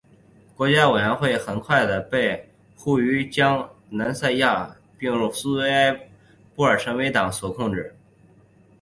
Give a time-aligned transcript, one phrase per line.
[0.57, 4.41] 国家委员会很快的被呼吁将南奥塞梯
[4.97, 5.99] 并入苏维埃的
[6.55, 7.95] 布尔什维克党人所控制。